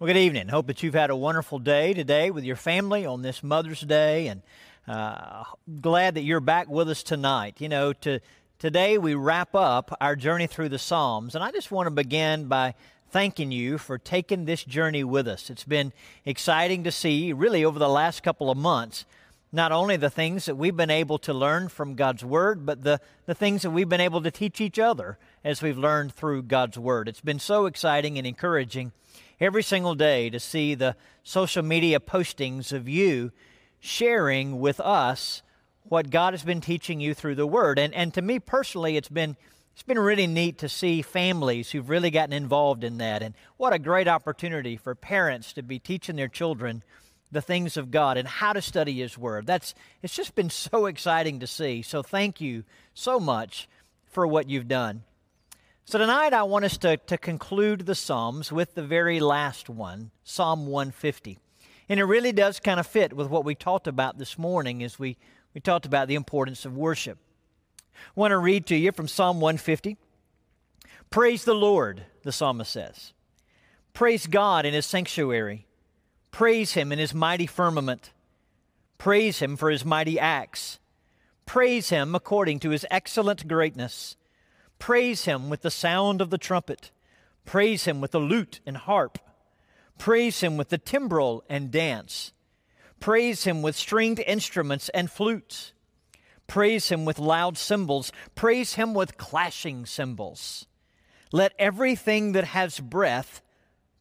[0.00, 0.48] Well, good evening.
[0.48, 4.28] Hope that you've had a wonderful day today with your family on this Mother's Day,
[4.28, 4.40] and
[4.88, 5.44] uh,
[5.82, 7.56] glad that you're back with us tonight.
[7.58, 8.20] You know, to,
[8.58, 12.46] today we wrap up our journey through the Psalms, and I just want to begin
[12.46, 12.76] by
[13.10, 15.50] thanking you for taking this journey with us.
[15.50, 15.92] It's been
[16.24, 19.04] exciting to see, really, over the last couple of months,
[19.52, 23.02] not only the things that we've been able to learn from God's Word, but the,
[23.26, 26.78] the things that we've been able to teach each other as we've learned through God's
[26.78, 27.06] Word.
[27.06, 28.92] It's been so exciting and encouraging
[29.40, 33.32] every single day to see the social media postings of you
[33.80, 35.42] sharing with us
[35.84, 37.78] what God has been teaching you through the Word.
[37.78, 39.36] And, and to me personally, it's been,
[39.72, 43.22] it's been really neat to see families who've really gotten involved in that.
[43.22, 46.82] And what a great opportunity for parents to be teaching their children
[47.32, 49.46] the things of God and how to study His Word.
[49.46, 51.80] That's, it's just been so exciting to see.
[51.80, 53.68] So thank you so much
[54.04, 55.04] for what you've done.
[55.84, 60.12] So tonight I want us to, to conclude the Psalms with the very last one,
[60.22, 61.38] Psalm 150.
[61.88, 64.98] And it really does kind of fit with what we talked about this morning as
[64.98, 65.16] we,
[65.52, 67.18] we talked about the importance of worship.
[67.94, 69.96] I want to read to you from Psalm 150.
[71.10, 73.12] Praise the Lord, the psalmist says.
[73.92, 75.66] Praise God in his sanctuary.
[76.30, 78.12] Praise him in his mighty firmament.
[78.96, 80.78] Praise him for his mighty acts.
[81.46, 84.14] Praise him according to his excellent greatness.
[84.80, 86.90] Praise him with the sound of the trumpet.
[87.44, 89.18] Praise him with the lute and harp.
[89.98, 92.32] Praise him with the timbrel and dance.
[92.98, 95.74] Praise him with stringed instruments and flutes.
[96.46, 98.10] Praise him with loud cymbals.
[98.34, 100.66] Praise him with clashing cymbals.
[101.30, 103.42] Let everything that has breath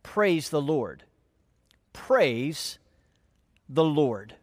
[0.01, 1.03] praise the Lord.
[1.91, 2.79] Praise
[3.67, 4.35] the Lord.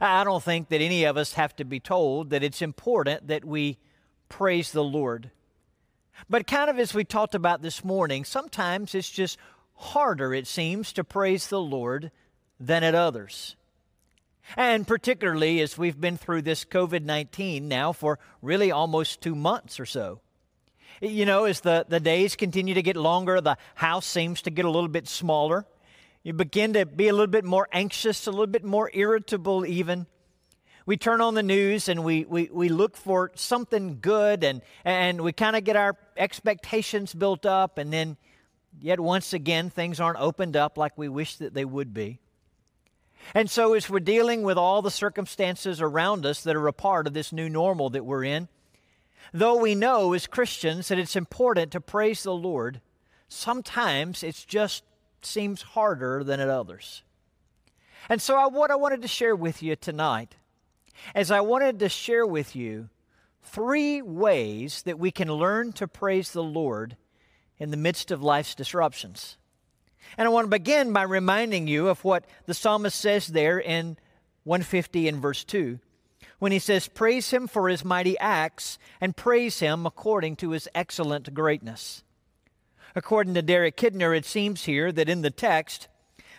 [0.00, 3.44] I don't think that any of us have to be told that it's important that
[3.44, 3.78] we
[4.32, 5.30] praise the Lord.
[6.28, 9.38] But kind of as we talked about this morning, sometimes it's just
[9.74, 12.10] harder, it seems, to praise the Lord
[12.58, 13.56] than at others.
[14.56, 19.78] And particularly as we've been through this COVID 19 now for really almost two months
[19.78, 20.20] or so.
[21.02, 24.64] You know, as the, the days continue to get longer, the house seems to get
[24.64, 25.66] a little bit smaller.
[26.22, 30.06] You begin to be a little bit more anxious, a little bit more irritable, even
[30.86, 35.20] we turn on the news and we, we, we look for something good and, and
[35.20, 38.16] we kind of get our expectations built up, and then
[38.80, 42.18] yet once again, things aren't opened up like we wish that they would be.
[43.34, 47.06] And so, as we're dealing with all the circumstances around us that are a part
[47.06, 48.48] of this new normal that we're in,
[49.32, 52.80] though we know as Christians that it's important to praise the Lord,
[53.28, 54.82] sometimes it just
[55.22, 57.04] seems harder than at others.
[58.08, 60.34] And so, I, what I wanted to share with you tonight
[61.14, 62.88] as I wanted to share with you
[63.42, 66.96] three ways that we can learn to praise the Lord
[67.58, 69.36] in the midst of life's disruptions.
[70.16, 73.96] And I want to begin by reminding you of what the psalmist says there in
[74.44, 75.78] 150 and verse 2
[76.38, 80.68] when he says, Praise him for his mighty acts and praise him according to his
[80.74, 82.02] excellent greatness.
[82.96, 85.86] According to Derek Kidner, it seems here that in the text,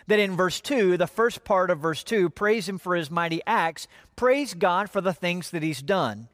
[0.08, 3.41] that in verse 2, the first part of verse 2, praise him for his mighty
[3.47, 6.28] acts, praise God for the things that he's done,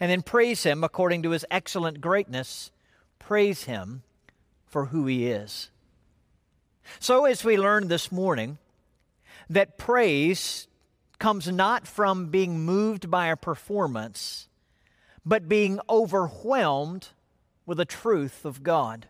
[0.00, 2.70] and then praise him according to his excellent greatness,
[3.18, 4.02] praise him
[4.66, 5.70] for who he is.
[6.98, 8.58] So, as we learned this morning,
[9.48, 10.68] that praise
[11.18, 14.48] comes not from being moved by a performance,
[15.24, 17.08] but being overwhelmed
[17.66, 19.06] with the truth of God.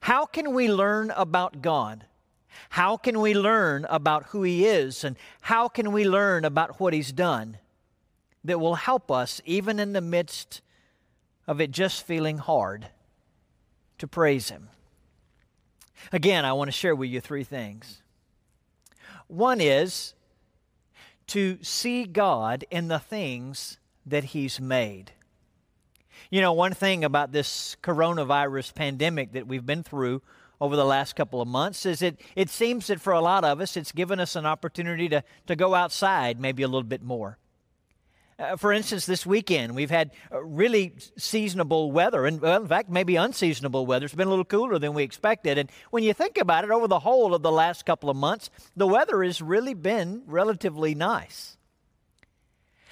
[0.00, 2.06] How can we learn about God?
[2.70, 6.92] How can we learn about who He is and how can we learn about what
[6.92, 7.58] He's done
[8.44, 10.60] that will help us, even in the midst
[11.46, 12.88] of it just feeling hard,
[13.98, 14.68] to praise Him?
[16.12, 18.02] Again, I want to share with you three things.
[19.28, 20.14] One is
[21.28, 25.12] to see God in the things that He's made.
[26.30, 30.22] You know, one thing about this coronavirus pandemic that we've been through
[30.60, 33.60] over the last couple of months is it, it seems that for a lot of
[33.60, 37.38] us, it's given us an opportunity to, to go outside maybe a little bit more.
[38.38, 42.90] Uh, for instance, this weekend, we've had uh, really seasonable weather, and well, in fact,
[42.90, 44.04] maybe unseasonable weather.
[44.04, 45.56] It's been a little cooler than we expected.
[45.56, 48.50] And when you think about it, over the whole of the last couple of months,
[48.76, 51.56] the weather has really been relatively nice.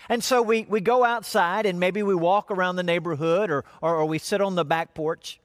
[0.08, 3.96] And so we, we go outside and maybe we walk around the neighborhood or, or,
[3.96, 5.40] or we sit on the back porch.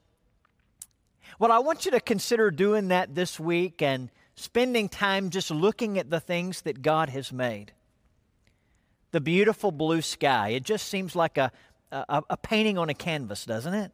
[1.40, 5.98] Well, I want you to consider doing that this week and spending time just looking
[5.98, 7.72] at the things that God has made.
[9.12, 10.50] The beautiful blue sky.
[10.50, 11.54] It just seems like a,
[11.94, 13.94] a, a painting on a canvas, doesn't it?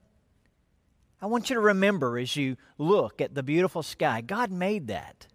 [1.21, 5.27] I want you to remember as you look at the beautiful sky, God made that.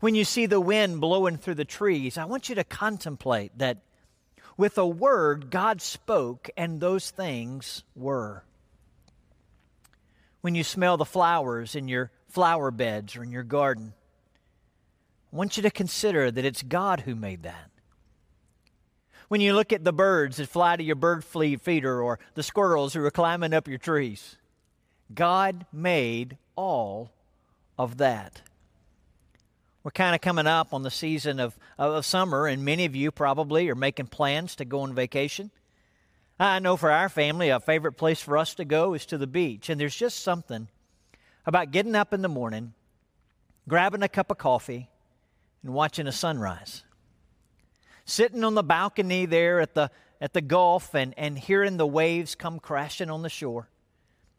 [0.00, 3.78] When you see the wind blowing through the trees, I want you to contemplate that
[4.56, 8.42] with a word, God spoke and those things were.
[10.40, 13.94] When you smell the flowers in your flower beds or in your garden,
[15.32, 17.70] I want you to consider that it's God who made that.
[19.28, 22.94] When you look at the birds that fly to your bird feeder or the squirrels
[22.94, 24.36] who are climbing up your trees,
[25.14, 27.10] God made all
[27.78, 28.40] of that.
[29.82, 33.10] We're kind of coming up on the season of, of summer, and many of you
[33.10, 35.50] probably are making plans to go on vacation.
[36.40, 39.26] I know for our family, a favorite place for us to go is to the
[39.26, 39.68] beach.
[39.68, 40.68] And there's just something
[41.44, 42.74] about getting up in the morning,
[43.68, 44.88] grabbing a cup of coffee,
[45.62, 46.84] and watching a sunrise
[48.08, 49.90] sitting on the balcony there at the,
[50.20, 53.68] at the Gulf and, and hearing the waves come crashing on the shore,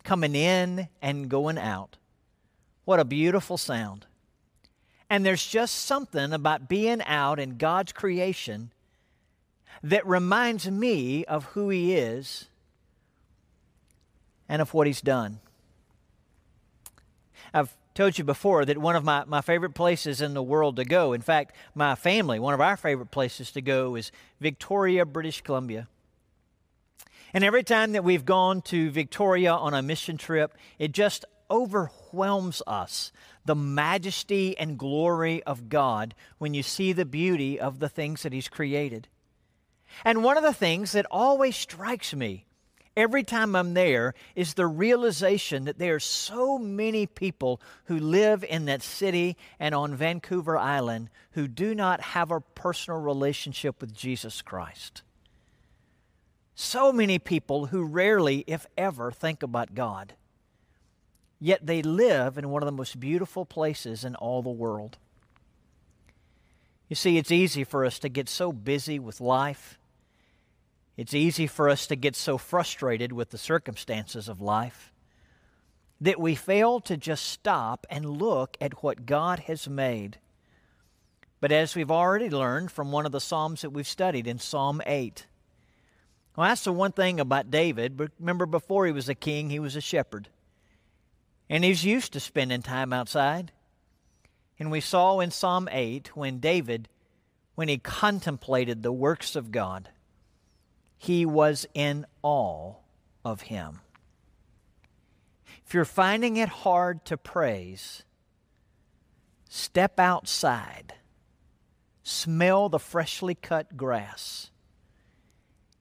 [0.03, 1.97] coming in and going out.
[2.85, 4.07] What a beautiful sound.
[5.07, 8.71] And there's just something about being out in God's creation
[9.83, 12.47] that reminds me of who He is
[14.47, 15.39] and of what He's done.
[17.53, 20.85] I've told you before that one of my, my favorite places in the world to
[20.85, 25.41] go, in fact, my family, one of our favorite places to go is Victoria, British
[25.41, 25.87] Columbia.
[27.33, 32.61] And every time that we've gone to Victoria on a mission trip, it just overwhelms
[32.67, 33.11] us
[33.45, 38.33] the majesty and glory of God when you see the beauty of the things that
[38.33, 39.07] He's created.
[40.05, 42.45] And one of the things that always strikes me
[42.99, 48.43] every time I'm there is the realization that there are so many people who live
[48.43, 53.93] in that city and on Vancouver Island who do not have a personal relationship with
[53.93, 55.01] Jesus Christ.
[56.55, 60.13] So many people who rarely, if ever, think about God.
[61.39, 64.97] Yet they live in one of the most beautiful places in all the world.
[66.89, 69.78] You see, it's easy for us to get so busy with life
[70.99, 74.91] it's easy for us to get so frustrated with the circumstances of life
[76.01, 80.17] that we fail to just stop and look at what God has made.
[81.39, 84.81] But as we've already learned from one of the Psalms that we've studied in Psalm
[84.85, 85.25] 8,
[86.35, 88.11] well, that's the one thing about David.
[88.19, 90.27] Remember, before he was a king, he was a shepherd.
[91.49, 93.53] And he's used to spending time outside.
[94.59, 96.89] And we saw in Psalm 8 when David,
[97.55, 99.87] when he contemplated the works of God,
[101.01, 102.73] he was in awe
[103.23, 103.79] of him.
[105.65, 108.03] If you're finding it hard to praise,
[109.47, 110.95] step outside,
[112.03, 114.51] smell the freshly cut grass,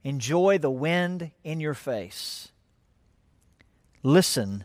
[0.04, 2.52] enjoy the wind in your face,
[4.04, 4.62] listen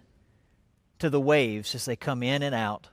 [1.00, 2.89] to the waves as they come in and out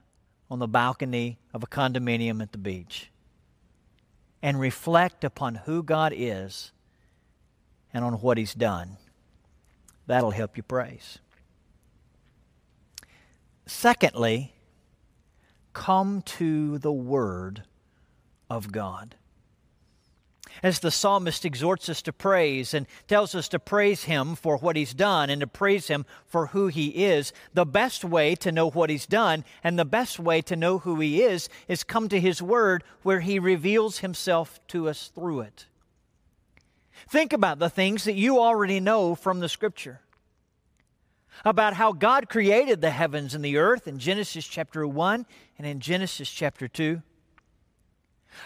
[0.50, 3.10] on the balcony of a condominium at the beach,
[4.40, 6.72] and reflect upon who God is
[7.92, 8.96] and on what He's done.
[10.06, 11.18] That'll help you praise.
[13.66, 14.52] Secondly,
[15.72, 17.62] come to the Word
[18.48, 19.14] of God.
[20.62, 24.76] As the psalmist exhorts us to praise and tells us to praise him for what
[24.76, 28.68] he's done and to praise him for who he is, the best way to know
[28.68, 32.20] what he's done and the best way to know who he is is come to
[32.20, 35.66] his word where he reveals himself to us through it.
[37.08, 40.00] Think about the things that you already know from the scripture
[41.44, 45.26] about how God created the heavens and the earth in Genesis chapter 1
[45.58, 47.02] and in Genesis chapter 2.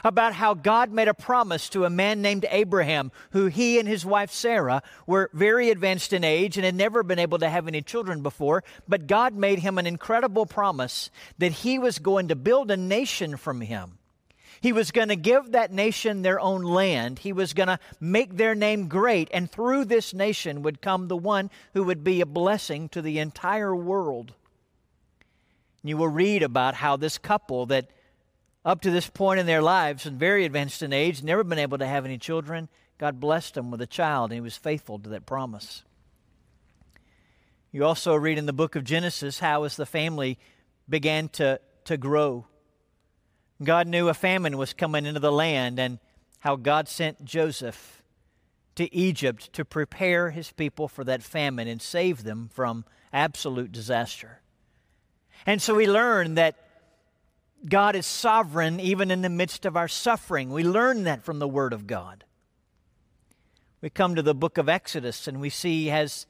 [0.03, 4.05] About how God made a promise to a man named Abraham, who he and his
[4.05, 7.83] wife Sarah were very advanced in age and had never been able to have any
[7.83, 8.65] children before.
[8.89, 13.37] But God made him an incredible promise that he was going to build a nation
[13.37, 13.99] from him
[14.65, 17.19] he was going to give that nation their own land.
[17.19, 19.29] He was going to make their name great.
[19.31, 23.19] And through this nation would come the one who would be a blessing to the
[23.19, 24.33] entire world.
[25.83, 27.91] You will read about how this couple that
[28.65, 31.77] up to this point in their lives and very advanced in age, never been able
[31.77, 35.11] to have any children, God blessed them with a child and he was faithful to
[35.11, 35.83] that promise.
[37.71, 40.39] You also read in the book of Genesis how as the family
[40.89, 42.47] began to, to grow
[43.63, 45.99] God knew a famine was coming into the land and
[46.41, 48.03] how God sent Joseph
[48.75, 54.41] to Egypt to prepare his people for that famine and save them from absolute disaster.
[55.47, 56.57] And so we learn that
[57.67, 60.51] God is sovereign even in the midst of our suffering.
[60.51, 62.25] We learn that from the Word of God.
[63.81, 66.27] We come to the book of Exodus and we see as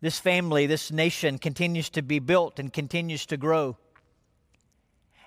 [0.00, 3.76] this family, this nation continues to be built and continues to grow.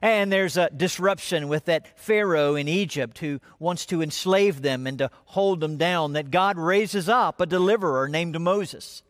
[0.03, 4.97] And there's a disruption with that Pharaoh in Egypt who wants to enslave them and
[4.97, 9.01] to hold them down, that God raises up a deliverer named Moses.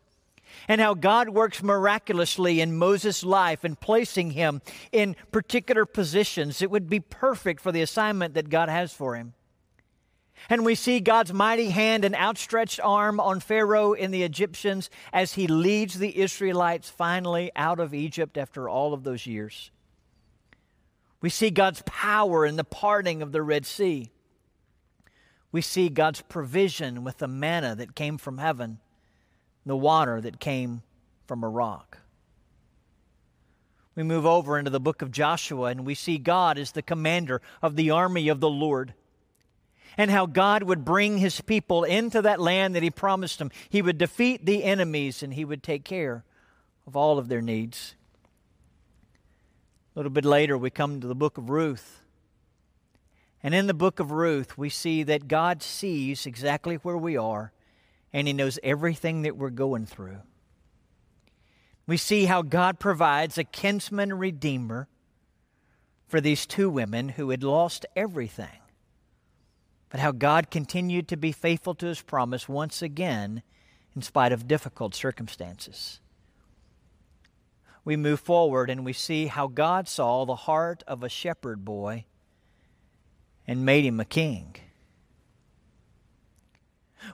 [0.67, 6.69] And how God works miraculously in Moses' life and placing him in particular positions that
[6.69, 9.33] would be perfect for the assignment that God has for him.
[10.47, 15.33] And we see God's mighty hand and outstretched arm on Pharaoh and the Egyptians as
[15.33, 19.71] he leads the Israelites finally out of Egypt after all of those years.
[21.23, 24.09] We see God's power in the parting of the Red Sea.
[25.53, 28.79] We see God's provision with the manna that came from heaven,
[29.65, 30.81] the water that came
[31.25, 31.99] from a rock.
[33.95, 37.41] We move over into the book of Joshua and we see God as the commander
[37.61, 38.93] of the army of the Lord
[39.95, 43.49] and how God would bring his people into that land that he promised them.
[43.69, 46.25] He would defeat the enemies and he would take care
[46.85, 47.95] of all of their needs.
[49.95, 52.01] A little bit later, we come to the book of Ruth.
[53.41, 57.51] And in the book of Ruth, we see that God sees exactly where we are
[58.11, 60.19] and he knows everything that we're going through.
[61.85, 64.87] We see how God provides a kinsman redeemer
[66.07, 68.59] for these two women who had lost everything
[69.93, 73.43] but how God continued to be faithful to his promise once again
[73.95, 75.99] in spite of difficult circumstances.
[77.85, 82.05] We move forward and we see how God saw the heart of a shepherd boy
[83.45, 84.55] and made him a king.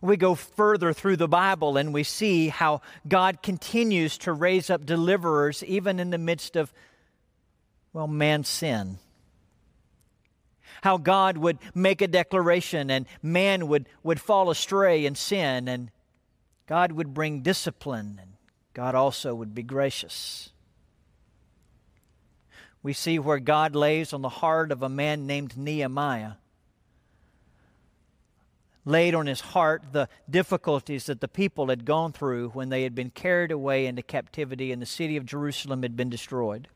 [0.02, 4.86] We go further through the Bible and we see how God continues to raise up
[4.86, 6.72] deliverers even in the midst of,
[7.92, 9.00] well, man's sin
[10.82, 15.92] how God would make a declaration and man would, would fall astray and sin, and
[16.68, 18.32] God would bring discipline, and
[18.74, 20.52] God also would be gracious.
[22.82, 26.34] We see where God lays on the heart of a man named Nehemiah
[28.90, 32.96] laid on his heart the difficulties that the people had gone through when they had
[32.96, 36.68] been carried away into captivity and the city of Jerusalem had been destroyed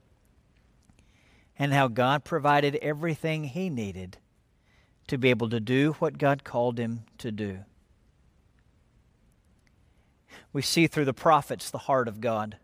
[1.57, 4.17] and how God provided everything he needed
[5.07, 7.59] to be able to do what God called him to do.
[10.51, 12.57] We see through the prophets the heart of God.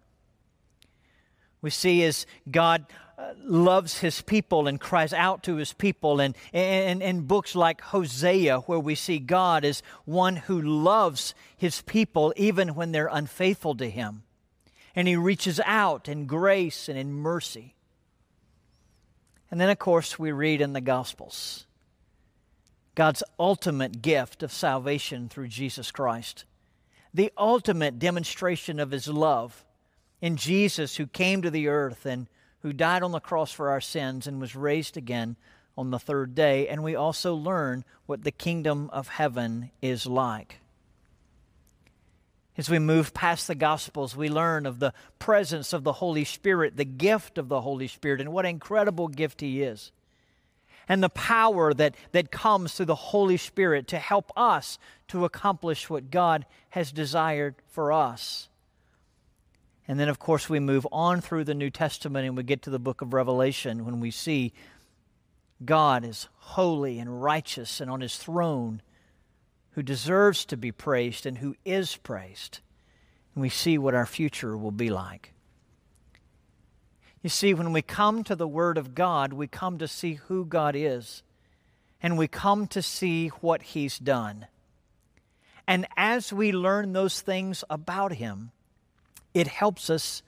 [1.62, 2.86] We see as God
[3.18, 8.60] uh, loves his people and cries out to his people, and in books like Hosea,
[8.60, 13.90] where we see God as one who loves his people even when they're unfaithful to
[13.90, 14.24] him.
[14.96, 17.76] And he reaches out in grace and in mercy.
[19.52, 21.66] And then, of course, we read in the Gospels
[22.96, 26.46] God's ultimate gift of salvation through Jesus Christ,
[27.14, 29.64] the ultimate demonstration of His love
[30.22, 32.28] in Jesus, who came to the earth and
[32.62, 35.36] who died on the cross for our sins and was raised again
[35.78, 36.68] on the third day.
[36.68, 40.58] And we also learn what the kingdom of heaven is like.
[42.58, 46.76] As we move past the Gospels, we learn of the presence of the Holy Spirit,
[46.76, 49.94] the gift of the Holy Spirit, and what an incredible gift He is.
[50.90, 55.90] And the power that, that comes through the Holy Spirit to help us to accomplish
[55.90, 58.50] what God has desired for us.
[59.90, 62.70] And then, of course, we move on through the New Testament and we get to
[62.70, 64.54] the book of Revelation when we see
[65.66, 68.84] God is holy and righteous and on his throne
[69.72, 72.60] who deserves to be praised and who is praised.
[73.34, 75.34] And we see what our future will be like.
[77.24, 80.46] You see, when we come to the Word of God, we come to see who
[80.46, 81.24] God is,
[82.00, 84.46] and we come to see what He's done.
[85.66, 88.52] And as we learn those things about Him,
[89.34, 90.22] it helps us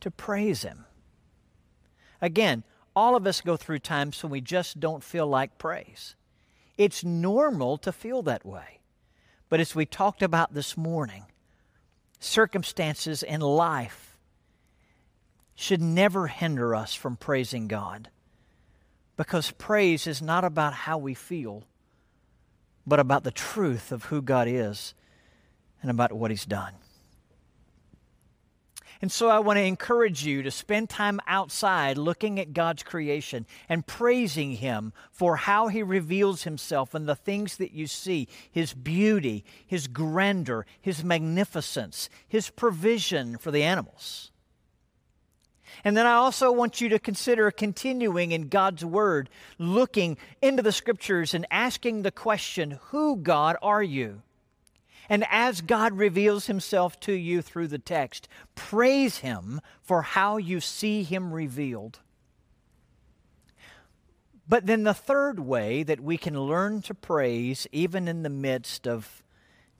[0.00, 0.84] to praise Him.
[2.20, 2.64] Again,
[2.94, 6.16] all of us go through times when we just don't feel like praise.
[6.76, 8.80] It's normal to feel that way.
[9.48, 11.24] But as we talked about this morning,
[12.20, 14.18] circumstances in life
[15.54, 18.10] should never hinder us from praising God.
[19.16, 21.64] Because praise is not about how we feel,
[22.86, 24.94] but about the truth of who God is
[25.82, 26.74] and about what He's done.
[29.00, 33.46] And so I want to encourage you to spend time outside looking at God's creation
[33.68, 38.74] and praising Him for how He reveals Himself and the things that you see His
[38.74, 44.32] beauty, His grandeur, His magnificence, His provision for the animals.
[45.84, 50.72] And then I also want you to consider continuing in God's Word, looking into the
[50.72, 54.22] Scriptures and asking the question, Who, God, are you?
[55.08, 60.60] And as God reveals himself to you through the text, praise him for how you
[60.60, 62.00] see him revealed.
[64.46, 68.86] But then the third way that we can learn to praise, even in the midst
[68.86, 69.22] of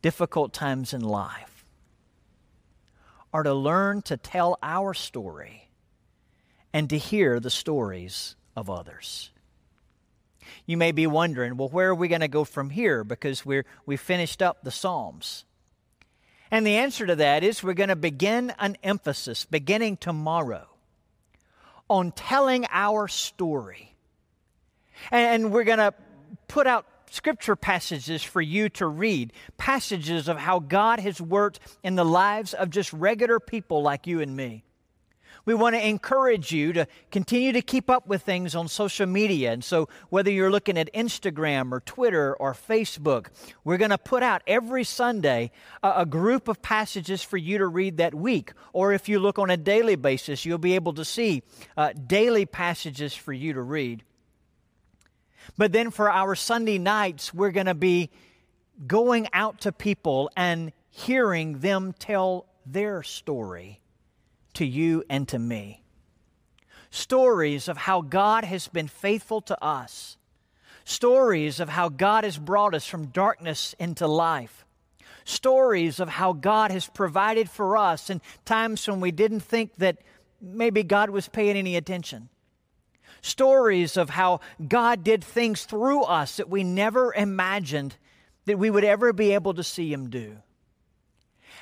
[0.02, 1.64] difficult times in life,
[3.32, 5.68] are to learn to tell our story
[6.72, 9.30] and to hear the stories of others.
[10.66, 13.04] You may be wondering, well, where are we going to go from here?
[13.04, 15.44] Because we're, we finished up the Psalms.
[16.50, 20.66] And the answer to that is we're going to begin an emphasis beginning tomorrow
[21.88, 23.94] on telling our story.
[25.10, 25.94] And we're going to
[26.48, 31.94] put out scripture passages for you to read, passages of how God has worked in
[31.94, 34.64] the lives of just regular people like you and me.
[35.48, 39.50] We want to encourage you to continue to keep up with things on social media.
[39.50, 43.28] And so, whether you're looking at Instagram or Twitter or Facebook,
[43.64, 45.50] we're going to put out every Sunday
[45.82, 48.52] a, a, group of passages for you to read that week.
[48.74, 51.42] Or if you look on a daily basis, you'll be able to see
[51.78, 54.04] uh, daily passages for you to read.
[55.56, 58.10] But then for our Sunday nights, we're going to be
[58.86, 63.80] going out to people and hearing them tell their story
[64.58, 65.82] to you and to me.
[66.90, 70.16] Stories of how God has been faithful to us.
[70.84, 74.64] Stories of how God has brought us from darkness into life.
[75.24, 79.98] Stories of how God has provided for us in times when we didn't think that
[80.40, 82.28] maybe God was paying any attention.
[83.22, 87.96] Stories of how God did things through us that we never imagined
[88.46, 90.38] that we would ever be able to see Him do.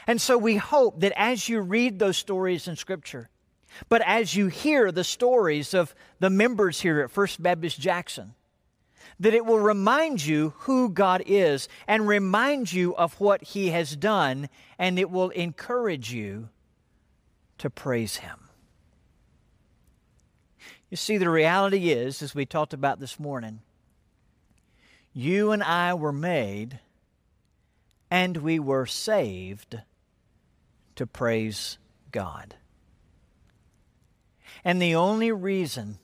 [0.07, 3.29] And so we hope that as you read those stories in Scripture,
[3.89, 8.35] but as you hear the stories of the members here at First Baptist Jackson,
[9.19, 13.97] that it will remind you who God is and remind you of what He has
[13.97, 14.49] done,
[14.79, 16.51] and it will encourage you
[17.59, 18.39] to praise Him.
[20.91, 23.61] You see, the reality is, as we talked about this morning,
[25.13, 26.79] you and I were made
[28.11, 29.81] and we were saved
[30.97, 31.79] to praise
[32.11, 32.57] God.
[34.65, 35.99] And the only reason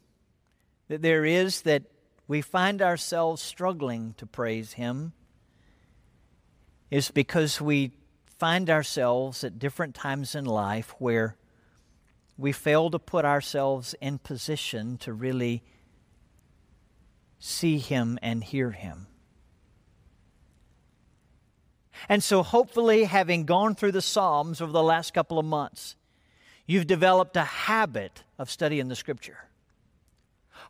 [0.89, 1.83] that there is that
[2.29, 5.13] we find ourselves struggling to praise Him
[6.91, 7.93] is because we
[8.39, 11.37] find ourselves at different times in life where
[12.39, 15.63] we fail to put ourselves in position to really
[17.39, 19.07] see Him and hear Him.
[22.09, 25.97] And so, hopefully, having gone through the Psalms over the last couple of months,
[26.67, 29.39] you've developed a habit of studying the Scripture.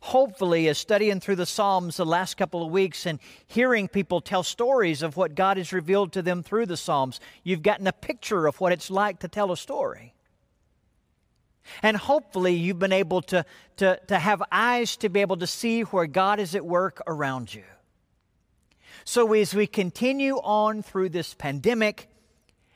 [0.01, 4.43] Hopefully, as studying through the Psalms the last couple of weeks and hearing people tell
[4.43, 8.45] stories of what God has revealed to them through the Psalms, you've gotten a picture
[8.45, 10.13] of what it's like to tell a story.
[11.81, 13.45] And hopefully, you've been able to,
[13.77, 17.53] to, to have eyes to be able to see where God is at work around
[17.53, 17.63] you.
[19.05, 22.09] So, as we continue on through this pandemic,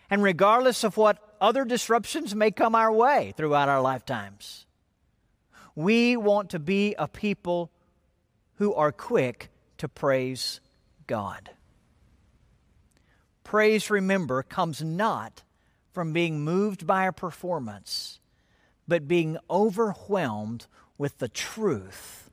[0.10, 4.66] and regardless of what other disruptions may come our way throughout our lifetimes,
[5.76, 7.72] we want to be a people
[8.56, 10.60] who are quick to praise
[11.06, 11.52] God.
[13.44, 15.44] Praise, remember, comes not
[15.94, 18.20] from being moved by a performance,
[18.88, 22.30] but being overwhelmed with the truth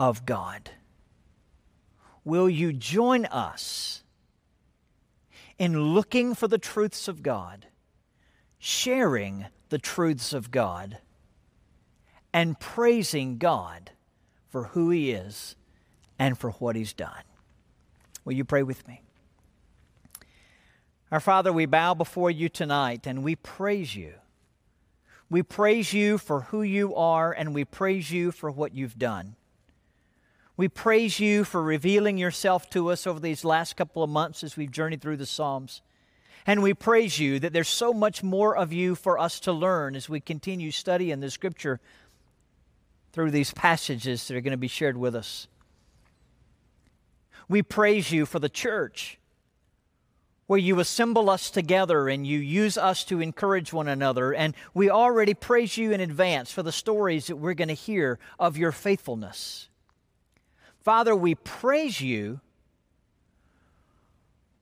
[0.00, 0.70] of God
[2.26, 4.02] will you join us
[5.58, 7.66] in looking for the truths of God,
[8.58, 10.98] sharing the truths of God,
[12.32, 13.92] and praising God
[14.48, 15.54] for who He is
[16.18, 17.22] and for what He's done?
[18.24, 19.02] Will you pray with me?
[21.12, 24.14] Our Father, we bow before you tonight and we praise you.
[25.30, 29.36] We praise you for who you are and we praise you for what you've done.
[30.56, 34.56] We praise you for revealing yourself to us over these last couple of months as
[34.56, 35.82] we've journeyed through the Psalms.
[36.46, 39.96] And we praise you that there's so much more of you for us to learn
[39.96, 41.80] as we continue studying the Scripture
[43.12, 45.48] through these passages that are going to be shared with us.
[47.48, 49.18] We praise you for the church,
[50.46, 54.32] where you assemble us together and you use us to encourage one another.
[54.32, 58.18] And we already praise you in advance for the stories that we're going to hear
[58.38, 59.68] of your faithfulness.
[60.86, 62.38] Father, we praise you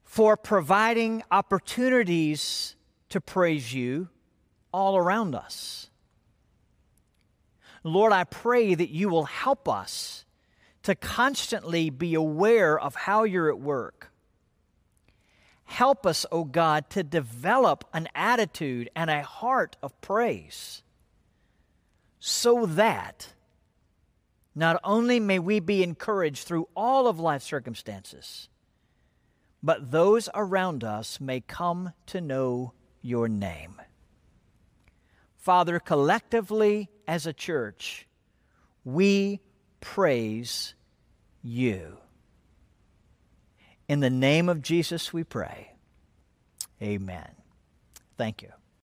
[0.02, 2.76] for providing opportunities
[3.10, 4.08] to praise you
[4.72, 5.90] all around us.
[7.82, 10.24] Lord, I pray that you will help us
[10.84, 14.10] to constantly be aware of how you're at work,
[15.64, 20.82] Help us, O oh God, to develop an attitude and a heart of praise
[22.18, 23.34] so that
[24.54, 28.48] not only may we be encouraged through all of life's circumstances,
[29.62, 33.80] but those around us may come to know your name.
[35.36, 38.06] Father, collectively as a church,
[38.84, 39.40] we
[39.80, 40.74] praise
[41.42, 41.98] you.
[43.88, 45.72] In the name of Jesus, we pray.
[46.82, 47.28] Amen.
[48.16, 48.50] Thank you.